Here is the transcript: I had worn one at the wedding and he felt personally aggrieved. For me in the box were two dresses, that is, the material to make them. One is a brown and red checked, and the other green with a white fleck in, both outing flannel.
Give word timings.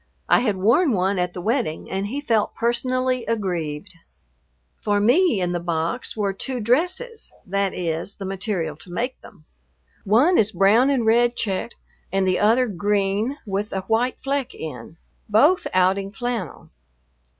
I 0.27 0.39
had 0.39 0.55
worn 0.57 0.93
one 0.93 1.19
at 1.19 1.33
the 1.35 1.41
wedding 1.41 1.87
and 1.91 2.07
he 2.07 2.21
felt 2.21 2.55
personally 2.55 3.23
aggrieved. 3.27 3.93
For 4.79 4.99
me 4.99 5.39
in 5.39 5.51
the 5.51 5.59
box 5.59 6.17
were 6.17 6.33
two 6.33 6.59
dresses, 6.59 7.31
that 7.45 7.75
is, 7.75 8.15
the 8.15 8.25
material 8.25 8.75
to 8.77 8.89
make 8.91 9.21
them. 9.21 9.45
One 10.03 10.39
is 10.39 10.55
a 10.55 10.57
brown 10.57 10.89
and 10.89 11.05
red 11.05 11.35
checked, 11.35 11.75
and 12.11 12.27
the 12.27 12.39
other 12.39 12.65
green 12.65 13.37
with 13.45 13.71
a 13.73 13.81
white 13.81 14.19
fleck 14.19 14.55
in, 14.55 14.97
both 15.29 15.67
outing 15.71 16.11
flannel. 16.11 16.71